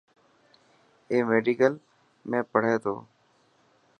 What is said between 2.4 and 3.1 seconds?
پهري تو.